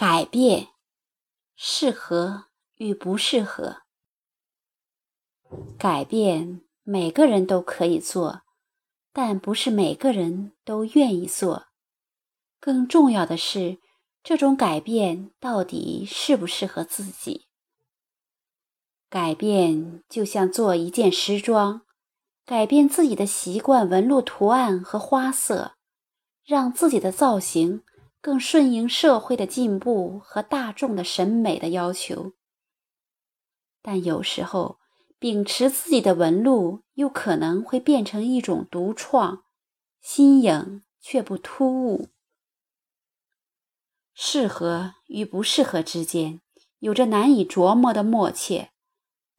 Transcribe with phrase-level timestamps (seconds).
[0.00, 0.68] 改变，
[1.56, 2.44] 适合
[2.76, 3.82] 与不适合。
[5.76, 8.42] 改变每个人都可以做，
[9.12, 11.66] 但不是每个人都愿意做。
[12.60, 13.80] 更重要的是，
[14.22, 17.48] 这种改变到底适不适合自己？
[19.10, 21.82] 改变就像做一件时装，
[22.46, 25.74] 改变自己的习惯、纹路、图案和花色，
[26.44, 27.82] 让自己的造型。
[28.20, 32.32] 更顺应社会的进步和大众的审美的要求，
[33.80, 34.78] 但有时候
[35.18, 39.44] 秉持自己的纹路，又可能会变成一种独创、
[40.00, 42.08] 新颖却不突兀。
[44.14, 46.40] 适合与不适合之间
[46.80, 48.68] 有着难以琢磨的默契，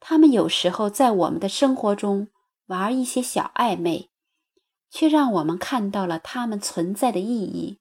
[0.00, 2.28] 他们有时候在我们的生活中
[2.66, 4.08] 玩一些小暧昧，
[4.88, 7.78] 却让我们看到了他们存在的意义。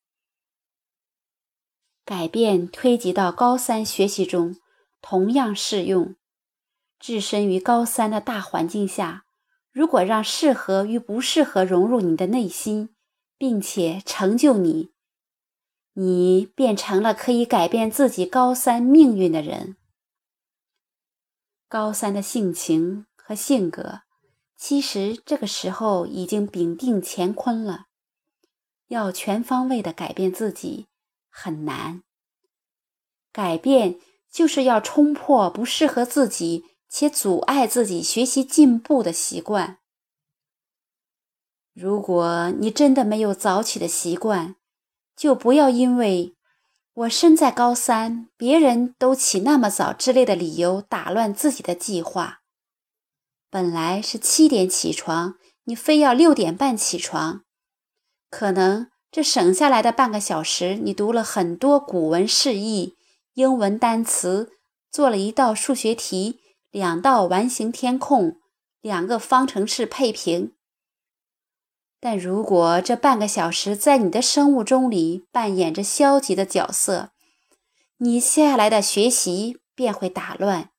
[2.09, 4.55] 改变推及到高三学习中，
[4.99, 6.15] 同样适用。
[6.99, 9.25] 置身于高三的大环境下，
[9.71, 12.89] 如果让适合与不适合融入你的内心，
[13.37, 14.89] 并且成就你，
[15.93, 19.77] 你变成了可以改变自己高三命运的人。
[21.67, 24.01] 高三的性情和性格，
[24.57, 27.85] 其实这个时候已经丙定乾坤了，
[28.87, 30.88] 要全方位的改变自己。
[31.41, 32.03] 很难
[33.31, 33.97] 改变，
[34.29, 39.77] 就是要冲破不适合自己且阻碍自己学习进步的习惯。
[41.73, 44.57] 如果你真的没有早起的习惯，
[45.15, 46.35] 就不要因为
[46.93, 52.41] 我身在高三，别人都起那么早之类的理由打乱自己的计划。
[53.49, 57.45] 本来是七点起床，你非要六点半起床，
[58.29, 58.91] 可能。
[59.11, 62.95] 这省下来的半个小时，你读了很多古文释义、
[63.33, 64.51] 英文单词，
[64.91, 68.37] 做了一道数学题，两道完形填空，
[68.81, 70.53] 两个方程式配平。
[71.99, 77.09] 但如果这半个小时在你的生物钟里扮演着消极的角色，
[77.97, 80.69] 你接下来的学习便会打乱。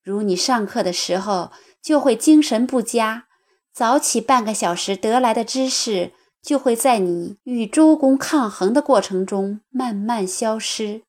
[0.00, 1.50] 如你上课的时候
[1.82, 3.26] 就会精神不佳，
[3.72, 6.12] 早起半个小时得来的知识。
[6.42, 11.04] 就会在你与周公抗衡的过程中慢慢消失，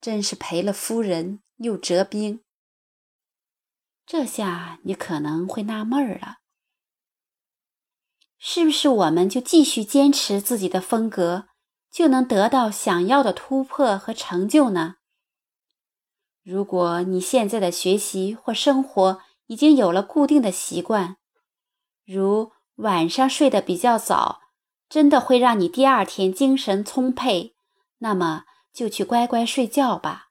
[0.00, 2.40] 真是赔了夫人又折兵。
[4.06, 6.36] 这下你可能会纳闷儿了，
[8.38, 11.48] 是不是我们就继续坚持自己的风格，
[11.90, 14.94] 就能得到想要的突破和成就呢？
[16.44, 21.16] 如果你现在的学习或生活已经有了固定的习惯，
[22.06, 22.52] 如……
[22.78, 24.40] 晚上睡得比较早，
[24.88, 27.54] 真的会让你第二天精神充沛。
[27.98, 30.28] 那么就去乖乖睡觉吧，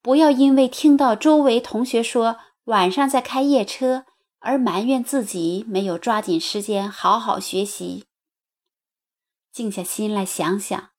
[0.00, 4.06] 不要因为听到周围同学说晚上在开夜车
[4.38, 8.04] 而埋怨自己没有抓紧时间好好学习。
[9.50, 10.90] 静下心来想想，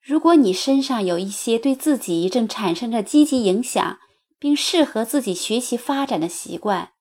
[0.00, 3.98] 如果你身上有一些对自己正产生着积极影响，
[4.38, 6.92] 并适合自己学习发展的习惯，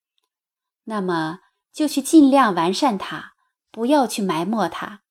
[0.83, 1.39] 那么。
[1.73, 3.33] 就去尽量完善它，
[3.71, 5.01] 不要去埋没它。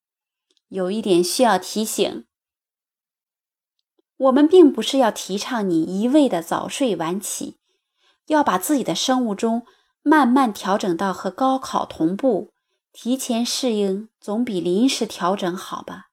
[0.68, 2.24] 有一点需要提醒：
[4.16, 7.58] 我们并不是要提倡你一味的早睡晚起，
[8.28, 9.66] 要把自己的生物钟
[10.02, 12.52] 慢慢调整到和高考同步，
[12.92, 16.10] 提前适应总比临时调整好吧。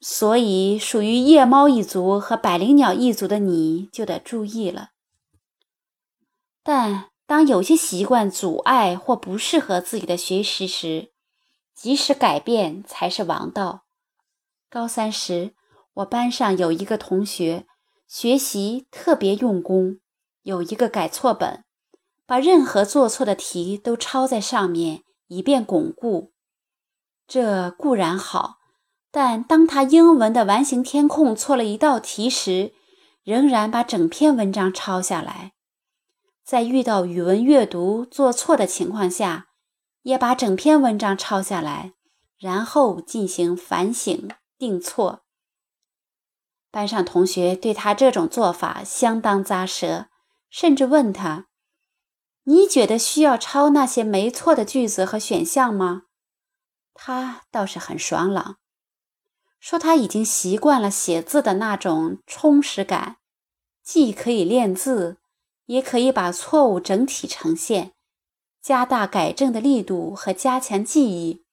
[0.00, 4.90] 所以，属于夜猫一族和百灵鸟一族的你就得注意了。
[6.62, 7.10] 但。
[7.26, 11.12] 当有些习惯阻碍或不适合自己的学习时，
[11.74, 13.84] 及时改变才是王道。
[14.70, 15.54] 高三时，
[15.94, 17.66] 我班上有一个同学
[18.06, 19.98] 学习特别用功，
[20.42, 21.64] 有一个改错本，
[22.26, 26.32] 把任何做错的题都抄在上面，以便巩固。
[27.26, 28.58] 这固然好，
[29.10, 32.72] 但当他英文的完形填空错了一道题时，
[33.24, 35.54] 仍然把整篇文章抄下来。
[36.46, 39.48] 在遇到语文阅读做错的情况下，
[40.02, 41.94] 也把整篇文章抄下来，
[42.38, 45.24] 然后进行反省定错。
[46.70, 50.06] 班上同学对他这种做法相当咂舌，
[50.48, 51.48] 甚至问他
[52.44, 56.02] ：“你觉得需要抄那些没错的句子和选项吗？”
[56.94, 58.58] 他倒是很爽朗，
[59.58, 63.16] 说他已经习惯了写字的那种充实感，
[63.82, 65.18] 既可以练字。
[65.66, 67.92] 也可以把错误整体呈现，
[68.62, 71.44] 加大改正的力度和加强记忆。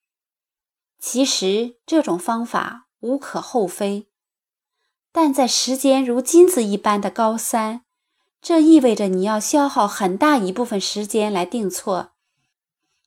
[0.99, 4.07] 其实这种方法无可厚非，
[5.11, 7.83] 但在时间如金子一般的高三，
[8.41, 12.11] 这意味着你要消耗很大一部分时间来定错。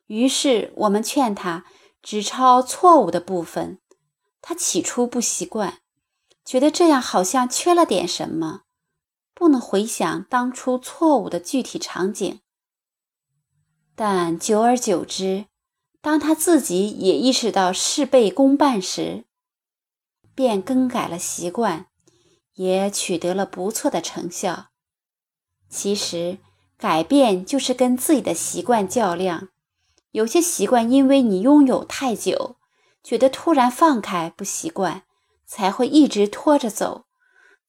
[0.07, 1.65] 于是我们劝他
[2.03, 3.81] 只抄错误的部分。
[4.41, 5.81] 他起初不习惯，
[6.45, 8.63] 觉得这样好像缺了点什么，
[9.37, 12.41] 不能回想当初错误的具体场景。
[13.95, 15.45] 但久而久之，
[16.01, 19.27] 当他自己也意识到事倍功半时，
[20.35, 21.89] 便更改了习惯，
[22.55, 24.69] 也取得了不错的成效。
[25.69, 26.39] 其实，
[26.79, 29.51] 改变就是跟自己的习惯较量。
[30.13, 32.57] 有些习惯因为你拥有太久。
[33.03, 35.05] 觉得突然放开不习惯，
[35.47, 37.06] 才会一直拖着走，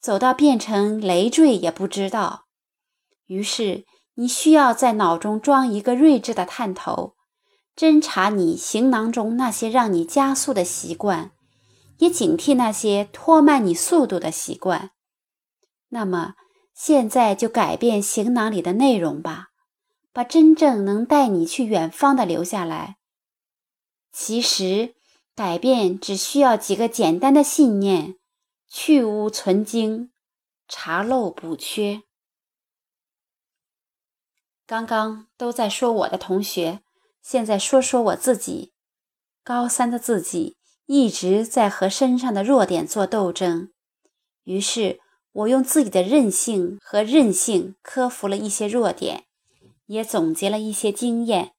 [0.07, 2.45] 走到变成累赘也不知道。
[3.25, 3.83] 于是
[4.15, 7.15] 你需要在脑中装一个睿智的探头，
[7.75, 11.31] 侦查你行囊中那些让你加速的习惯，
[11.97, 14.91] 也警惕那些拖慢你速度的习惯。
[15.89, 16.35] 那么
[16.73, 19.47] 现在就改变行囊里的内容吧，
[20.13, 22.95] 把真正能带你去远方的留下来。
[24.13, 24.95] 其实。
[25.35, 28.15] 改变只需要几个简单的信念：
[28.67, 30.11] 去污存精，
[30.67, 32.03] 查漏补缺。
[34.65, 36.81] 刚刚都在说我的同学，
[37.21, 38.73] 现在说说我自己。
[39.43, 43.71] 高三的自己一直在和身上的弱点做斗争，
[44.43, 44.99] 于是
[45.31, 49.25] 我用自己的韧性和韧性克服了一些弱点，
[49.85, 51.53] 也总结了一些经验，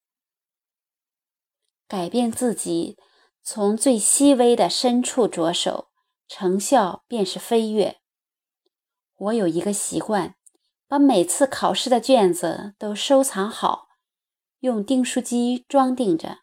[1.86, 2.98] 改变自己。
[3.42, 5.87] 从最细微的深处着手，
[6.28, 7.96] 成效便是飞跃。
[9.16, 10.36] 我有一个习惯，
[10.86, 13.88] 把每次考试的卷子都收藏好，
[14.60, 16.38] 用订书机装订着，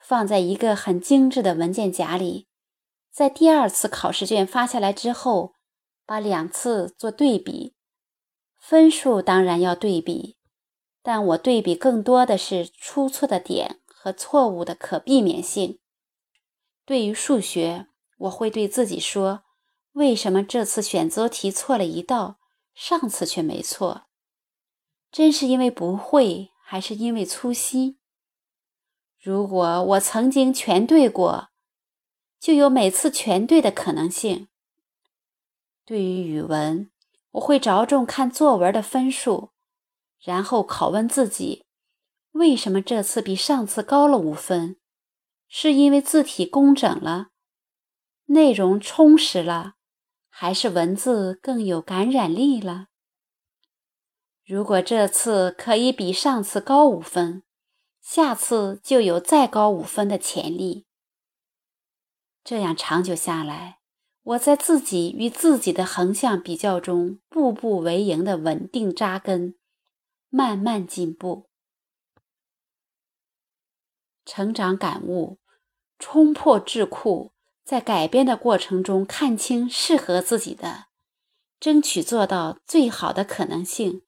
[0.00, 2.48] 放在一个很精致的文件夹里。
[3.10, 5.54] 在第二次考试卷发下来之后，
[6.04, 7.74] 把两次做对比，
[8.58, 10.36] 分数当然要对比，
[11.02, 15.78] 但我对比更多的是出错的点和错误的可避免性。
[16.84, 17.86] 对于数学，
[18.22, 19.42] 我会对自己说
[19.92, 22.38] ：“为什么这次选择题错了一道，
[22.72, 24.06] 上次却没错？
[25.10, 27.98] 真是因为不会，还是因为粗心？
[29.20, 31.48] 如果我曾经全对过，
[32.38, 34.48] 就有每次全对的可能性。”
[35.84, 36.92] 对于语文，
[37.32, 39.50] 我会着重看作文的分数，
[40.20, 41.66] 然后拷问自己：
[42.30, 44.76] 为什么这次比上次高了五分？
[45.48, 47.31] 是因为字体工整了，
[48.32, 49.74] 内容充实了，
[50.30, 52.88] 还是文字更有感染力了？
[54.42, 57.42] 如果这次可以比上次高五分，
[58.00, 60.86] 下次就有再高五分的潜力。
[62.42, 63.80] 这样长久下来，
[64.22, 69.56] 我在自己与自己的横向比较中，步步为营的稳定扎根，
[70.30, 71.50] 慢慢进步，
[74.24, 75.38] 成长感悟。
[75.98, 77.31] 冲破智库，
[77.64, 80.86] 在改变的过程中看清适合自己的，
[81.60, 84.02] 争取做到最好的可能性，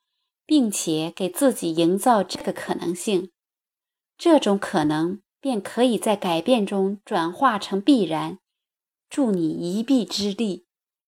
[0.44, 3.30] 并且给自己营造这个可能性，
[4.18, 8.38] 这种可能便可以在改变中转化成必然。
[9.08, 10.63] 助你一臂之力。